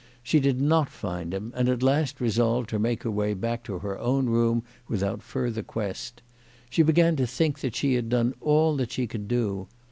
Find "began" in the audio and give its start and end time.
6.81-7.15